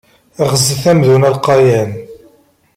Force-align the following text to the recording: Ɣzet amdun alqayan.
Ɣzet 0.51 0.83
amdun 0.91 1.27
alqayan. 1.29 1.91